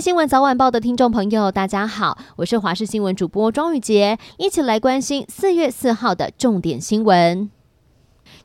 [0.00, 7.59] 新闻早晚报的听众朋友，大家好，我是华视新闻主播庄宇洁，一起来关心四月四号的重点新闻。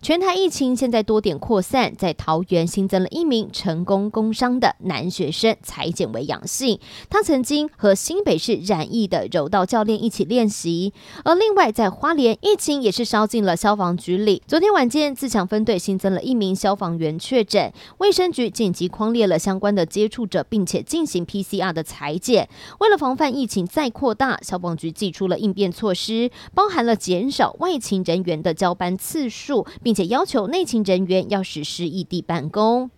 [0.02, 6.80] 全台疫情现在多点扩散，在桃园新增了一名成功工伤的男学生，裁剪为阳性。
[7.10, 10.94] 他曾经和新北市染疫的柔道教练一起练习。
[11.24, 14.42] 而另外在花莲，疫情也是烧进了消防局里。
[14.48, 22.48] 昨天晚间，自强分队新增了一名消防员确诊，卫生局紧急框列了相关的接触者，并且进行 PCR 的裁剪。
[22.80, 32.92] 为了防范疫情再扩大，消防局寄出了应变措施，包含了减少外勤人员的交班次数，并且要求内勤人员要实施异地办公。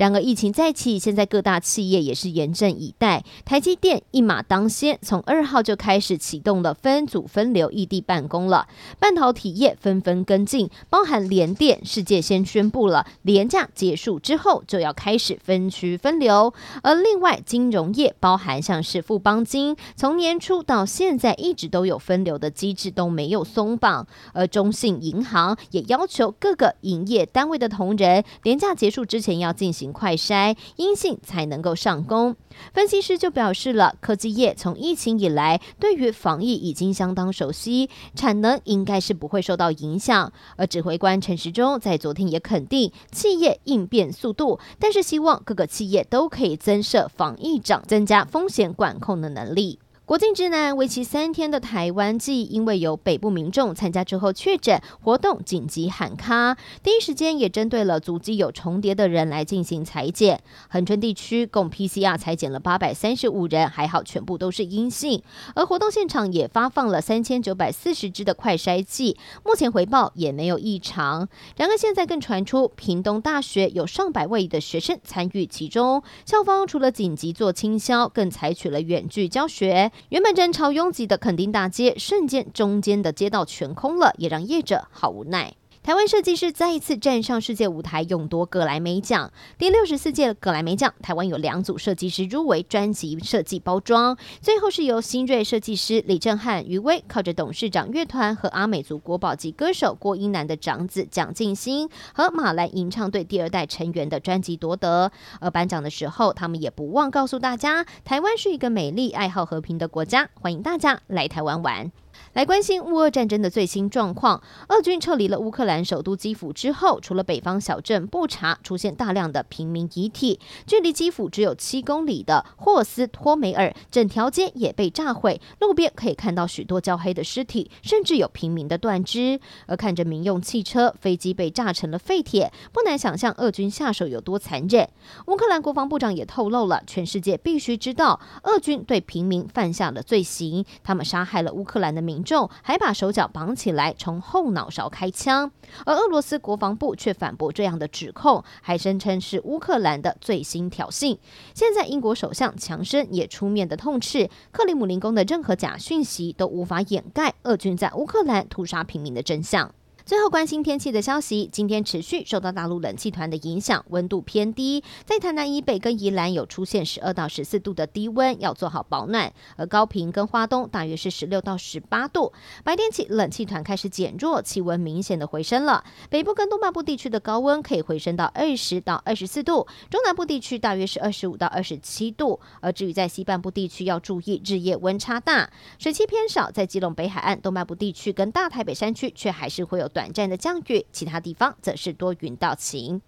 [0.00, 3.22] 然而疫情再起，现在各大企业也是严阵以待。
[3.44, 8.66] 台积电一马当先，从二号就开始启动了分组分流异地办公了。
[8.98, 16.54] 半导体业纷纷跟进，包含联电、世界先宣布了连假结束之后就要开始分区分流。
[16.82, 24.06] 而另外金融业，包含像是富邦金，从年初到现在一直都有分流的机制都没有松绑。
[24.32, 29.89] 而中信银行也要求各个营业单位的同仁，连假结束之前要进行。
[29.92, 32.36] 快筛阴性才能够上工。
[32.72, 40.32] 分析师就表示了，科技业从疫情以来对于防疫已经相当熟悉，产能应该是不会受到影响。
[40.56, 49.78] 而指挥官陈时中在昨天也肯定企业应变速度，但是希望各个企业都可以增设防疫长，增加风险管控的能力。
[50.10, 60.42] 国境之南为期三天的台湾季，因为有北部民众参加之后确诊，活动紧急喊卡，第一时间也针对了足迹有重叠的人来进行裁剪。
[60.68, 65.22] 恒春地区共 PCR 裁剪了八百三十五人，还好全部都是阴性。
[65.54, 71.28] 而活动现场也发放了三千九百四十支的快筛剂，目前回报也没有异常。
[71.56, 79.92] 然而现在更传出屏东大学有上百位的学生参与其中，校方除了紧急做清消，更采取了远距教学。
[80.08, 85.54] 原本人潮拥挤的垦丁大街，瞬间中间的街道全空了，也让业者好无奈。
[85.90, 89.32] 台湾设计师再一次站上世界舞台，勇夺葛莱美奖。
[89.58, 105.10] 第六十四届葛莱美奖，台湾有两组设计师入围专辑设计包装，最后是由新锐设计师李正翰、余威靠着董事长乐团和阿美族国宝级歌手郭英男的长子蒋劲兴和马来吟唱队第二代成员的专辑夺得。
[105.40, 111.90] 而颁奖的时候，他们也不忘告诉大家，台湾是一个美丽、爱好和平的国家，欢迎大家来台湾玩。
[112.32, 114.42] 来关心乌俄战争的最新状况。
[114.68, 129.40] 俄军撤离了乌克兰首都基辅之后，除了北方小镇布查出现大量的平民遗体，距离基辅只有七公里的霍斯托梅尔，整条街也被炸毁，路边可以看到许多焦黑的尸体，甚至有平民的断肢。
[129.66, 134.88] 而看着民用汽车、飞机被炸成了废铁，不难想象俄军下手有多残忍。
[135.26, 142.20] 乌克兰国防部长也透露了，全世界必须知道，俄军对平民犯下了罪行，他们杀害了乌克兰的民。
[142.22, 145.50] 众还把手脚绑起来，从后脑勺开枪，
[145.86, 151.18] 而俄罗斯国防部却反驳这样的指控，还声称是乌克兰的最新挑衅。
[151.54, 159.72] 现在英国首相强生也出面的痛斥克里姆林宫的任何假讯息都无法掩盖俄军在乌克兰屠杀平民的真相。
[160.10, 169.32] 最后关心天气的消息，今天持续受到大陆冷气团的影响，温度偏低，在台南以北跟宜兰有出现十二到十四度的低温，要做好保暖。
[169.54, 172.32] 而高屏跟花东大约是十六到十八度。
[172.64, 175.84] 白天起冷气团开始减弱，气温明显的回升了。
[176.08, 182.40] 北部跟东半部地区的高温可以回升到二十到二十四度，中南部地区大约是二十五到二十七度。
[182.60, 185.48] 而至于在西半部地区要注意日夜温差大，
[185.78, 189.99] 水汽偏少，在基隆北海岸东半部地区跟大台北山区却还是会有短。
[190.00, 193.02] 短暂的降雨，其他地方则是多云到晴。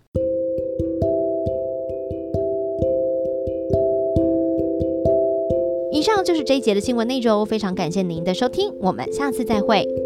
[5.90, 10.01] 以上就是这一节的新闻内容，非常感谢您的收听，我们下次再会。